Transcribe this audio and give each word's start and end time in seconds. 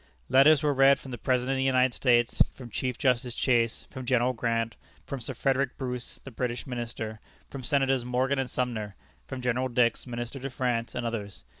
Letters 0.29 0.63
were 0.63 0.73
read 0.73 0.97
from 0.97 1.11
the 1.11 1.17
President 1.19 1.51
of 1.51 1.57
the 1.57 1.63
United 1.63 1.93
States, 1.93 2.41
from 2.53 2.71
Chief 2.71 2.97
Justice 2.97 3.35
Chase, 3.35 3.85
from 3.91 4.07
General 4.07 4.33
Grant, 4.33 4.75
from 5.05 5.19
Sir 5.19 5.35
Frederick 5.35 5.77
Bruce, 5.77 6.19
the 6.23 6.31
British 6.31 6.65
Minister, 6.65 7.19
from 7.51 7.61
Senators 7.61 8.03
Morgan 8.03 8.39
and 8.39 8.49
Sumner, 8.49 8.95
from 9.27 9.41
General 9.41 9.67
Dix, 9.67 10.07
Minister 10.07 10.39
to 10.39 10.49
France, 10.49 10.95
and 10.95 11.05
others. 11.05 11.43